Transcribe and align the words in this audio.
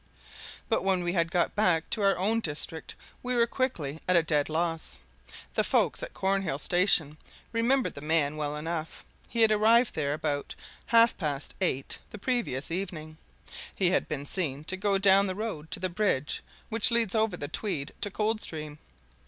But 0.67 0.83
when 0.83 1.03
we 1.03 1.13
had 1.13 1.29
got 1.29 1.53
back 1.53 1.87
to 1.91 2.01
our 2.01 2.17
own 2.17 2.39
district 2.39 2.95
we 3.21 3.35
were 3.35 3.45
quickly 3.45 3.99
at 4.07 4.15
a 4.15 4.23
dead 4.23 4.49
loss. 4.49 4.97
The 5.53 5.63
folk 5.63 6.01
at 6.01 6.15
Cornhill 6.15 6.57
station 6.57 7.19
remembered 7.51 7.93
the 7.93 8.01
man 8.01 8.35
well 8.35 8.55
enough. 8.57 9.05
He 9.29 9.41
had 9.43 9.51
arrived 9.51 9.93
there 9.93 10.15
about 10.15 10.55
half 10.87 11.15
past 11.19 11.53
eight 11.61 11.99
the 12.09 12.17
previous 12.17 12.71
evening. 12.71 13.19
He 13.75 13.91
had 13.91 14.07
been 14.07 14.25
seen 14.25 14.63
to 14.63 14.75
go 14.75 14.97
down 14.97 15.27
the 15.27 15.35
road 15.35 15.69
to 15.69 15.79
the 15.79 15.87
bridge 15.87 16.41
which 16.69 16.89
leads 16.89 17.13
over 17.13 17.37
the 17.37 17.47
Tweed 17.47 17.93
to 18.01 18.09
Coldstream. 18.09 18.79